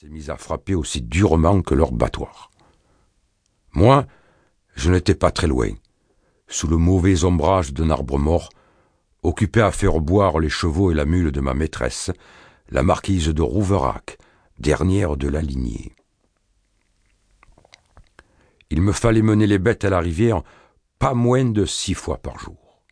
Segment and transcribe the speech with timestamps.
[0.00, 2.52] s'est mis à frapper aussi durement que leur battoir.
[3.72, 4.06] Moi,
[4.76, 5.70] je n'étais pas très loin,
[6.46, 8.48] sous le mauvais ombrage d'un arbre mort,
[9.24, 12.12] occupé à faire boire les chevaux et la mule de ma maîtresse,
[12.70, 14.18] la marquise de Rouverac,
[14.60, 15.96] dernière de la lignée.
[18.70, 20.44] Il me fallait mener les bêtes à la rivière
[21.00, 22.84] pas moins de six fois par jour.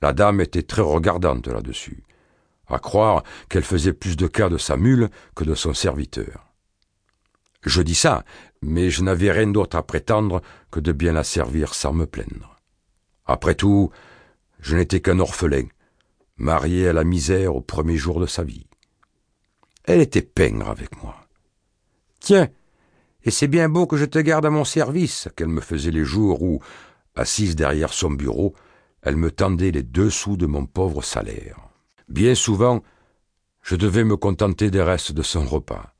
[0.00, 2.02] La dame était très regardante là-dessus
[2.68, 6.46] à croire qu'elle faisait plus de cas de sa mule que de son serviteur.
[7.62, 8.24] Je dis ça,
[8.62, 12.56] mais je n'avais rien d'autre à prétendre que de bien la servir sans me plaindre.
[13.26, 13.90] Après tout,
[14.60, 15.66] je n'étais qu'un orphelin,
[16.36, 18.66] marié à la misère au premier jour de sa vie.
[19.84, 21.16] Elle était peindre avec moi.
[22.20, 22.48] Tiens,
[23.24, 26.04] et c'est bien beau que je te garde à mon service, qu'elle me faisait les
[26.04, 26.60] jours où,
[27.14, 28.54] assise derrière son bureau,
[29.02, 31.67] elle me tendait les deux sous de mon pauvre salaire.
[32.08, 32.82] Bien souvent,
[33.62, 35.92] je devais me contenter des restes de son repas.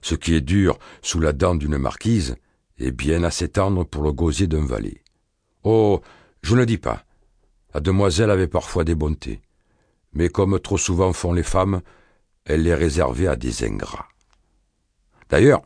[0.00, 2.36] Ce qui est dur sous la dent d'une marquise
[2.78, 5.02] est bien assez tendre pour le gosier d'un valet.
[5.62, 6.00] Oh,
[6.42, 7.04] je ne dis pas.
[7.74, 9.40] La demoiselle avait parfois des bontés,
[10.12, 11.82] mais comme trop souvent font les femmes,
[12.44, 14.08] elle les réservait à des ingrats.
[15.28, 15.62] D'ailleurs,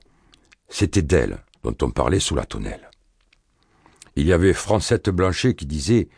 [0.69, 2.91] c'était d'elle dont on parlait sous la tonnelle.
[4.17, 6.09] Il y avait Francette Blanchet qui disait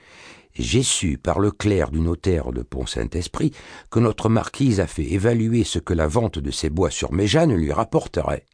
[0.55, 3.53] j'ai su par le clerc du notaire de Pont-Saint-Esprit
[3.91, 7.55] que notre marquise a fait évaluer ce que la vente de ses bois sur Méjeanne
[7.55, 8.47] lui rapporterait.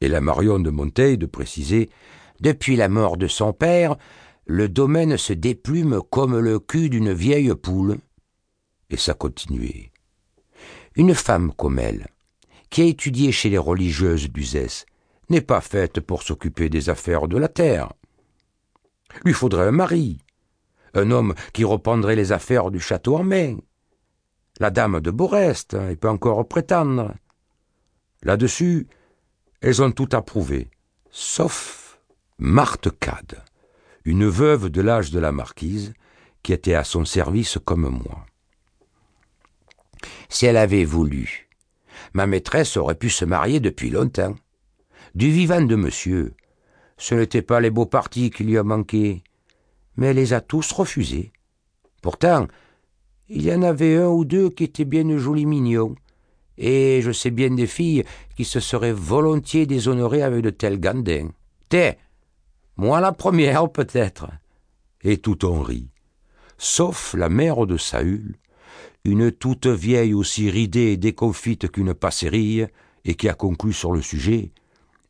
[0.00, 1.90] Et la Marion de Monteil de préciser
[2.40, 3.96] Depuis la mort de son père,
[4.46, 7.98] le domaine se déplume comme le cul d'une vieille poule.
[8.90, 9.90] Et ça continuait.
[10.94, 12.08] Une femme comme elle,
[12.70, 14.86] qui a étudié chez les religieuses d'Uzès,
[15.28, 17.92] n'est pas faite pour s'occuper des affaires de la terre.
[19.24, 20.18] Lui faudrait un mari,
[20.94, 23.56] un homme qui reprendrait les affaires du château en main.
[24.58, 27.14] La dame de Borest, hein, elle peut encore prétendre.
[28.22, 28.86] Là-dessus,
[29.60, 30.70] elles ont tout approuvé,
[31.10, 32.00] sauf
[32.38, 33.42] Marthe Cade,
[34.04, 35.92] une veuve de l'âge de la marquise,
[36.42, 38.26] qui était à son service comme moi.
[40.28, 41.48] Si elle avait voulu,
[42.12, 44.36] ma maîtresse aurait pu se marier depuis longtemps.
[45.14, 46.34] Du vivant de monsieur,
[46.98, 49.22] ce n'étaient pas les beaux partis qui lui ont manqué,
[49.96, 51.32] mais les a tous refusés.
[52.02, 52.46] Pourtant,
[53.28, 55.96] il y en avait un ou deux qui étaient bien jolis mignons,
[56.58, 58.04] et je sais bien des filles
[58.36, 61.30] qui se seraient volontiers déshonorées avec de tels gandins.
[61.68, 61.94] Té,
[62.76, 64.28] moi la première peut-être.
[65.02, 65.90] Et tout on rit,
[66.58, 68.36] sauf la mère de Saül,
[69.04, 72.66] une toute vieille aussi ridée et déconfite qu'une passerille,
[73.04, 74.50] et qui a conclu sur le sujet.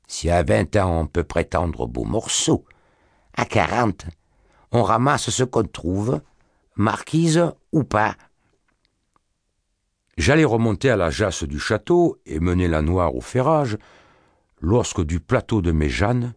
[0.07, 2.65] Si à vingt ans on peut prétendre au beau morceau,
[3.35, 4.07] à quarante,
[4.76, 6.20] on ramasse ce qu'on trouve,
[6.76, 8.14] marquise ou pas.
[10.19, 13.78] J'allais remonter à la jasse du château et mener la noire au ferrage,
[14.60, 16.34] lorsque du plateau de Méjeanne,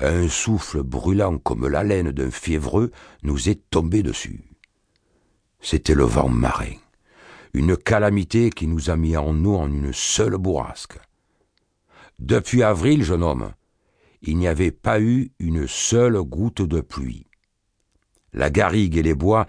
[0.00, 2.90] un souffle brûlant comme la laine d'un fiévreux
[3.22, 4.42] nous est tombé dessus.
[5.60, 6.74] C'était le vent marin,
[7.52, 10.98] une calamité qui nous a mis en eau en une seule bourrasque.
[12.18, 13.52] Depuis avril, jeune homme,
[14.22, 17.27] il n'y avait pas eu une seule goutte de pluie.
[18.38, 19.48] La garrigue et les bois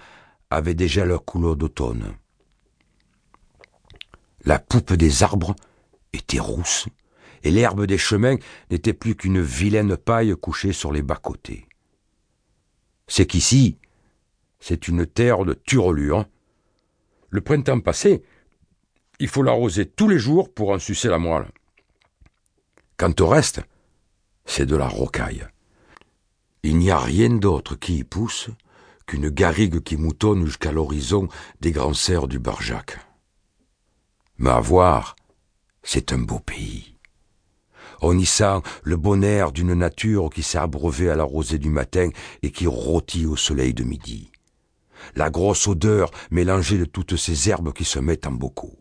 [0.49, 2.15] avaient déjà leur couleur d'automne.
[4.45, 5.55] La poupe des arbres
[6.11, 6.87] était rousse,
[7.43, 8.37] et l'herbe des chemins
[8.71, 11.67] n'était plus qu'une vilaine paille couchée sur les bas-côtés.
[13.07, 13.77] C'est qu'ici,
[14.59, 16.25] c'est une terre de turelure.
[17.29, 18.23] Le printemps passé,
[19.19, 21.51] il faut l'arroser tous les jours pour en sucer la moelle.
[22.97, 23.61] Quant au reste,
[24.45, 25.45] c'est de la rocaille.
[26.63, 28.49] Il n'y a rien d'autre qui y pousse
[29.09, 31.29] qu'une garrigue qui moutonne jusqu'à l'horizon
[31.61, 32.99] des grands cerfs du Barjac.
[34.37, 35.15] Mais à voir,
[35.81, 36.95] c'est un beau pays.
[38.01, 41.71] On y sent le bon air d'une nature qui s'est abreuvée à la rosée du
[41.71, 42.09] matin
[42.43, 44.31] et qui rôtit au soleil de midi.
[45.15, 48.77] La grosse odeur mélangée de toutes ces herbes qui se mettent en bocaux.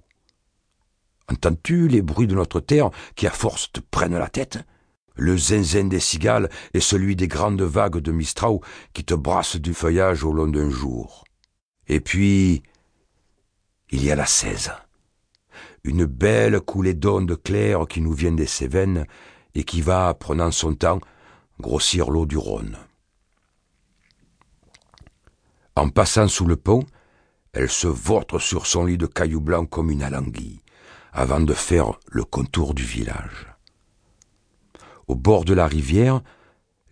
[1.33, 4.59] Entends-tu les bruits de notre terre qui à force te prennent la tête?
[5.19, 8.63] Le zinzin des cigales est celui des grandes vagues de Mistrau
[8.95, 11.25] qui te brassent du feuillage au long d'un jour.
[11.89, 12.63] Et puis,
[13.91, 14.71] il y a la Cèze,
[15.83, 19.07] une belle coulée d'ondes claires qui nous vient des Cévennes
[19.55, 21.01] et qui va, prenant son temps,
[21.59, 22.77] grossir l'eau du Rhône.
[25.75, 26.85] En passant sous le pont,
[27.53, 30.61] elle se vautre sur son lit de cailloux blancs comme une alanguille,
[31.13, 33.48] avant de faire le contour du village.
[35.09, 36.23] Au bord de la rivière,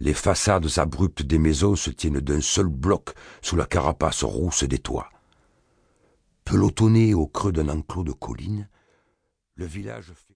[0.00, 4.78] les façades abruptes des maisons se tiennent d'un seul bloc sous la carapace rousse des
[4.78, 5.10] toits.
[6.44, 8.68] Pelotonné au creux d'un enclos de collines,
[9.58, 10.24] Le village fait